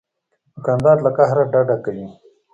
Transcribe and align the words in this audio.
دوکاندار 0.53 0.97
له 1.05 1.09
قهره 1.17 1.43
ډډه 1.51 1.77
کوي. 1.83 2.07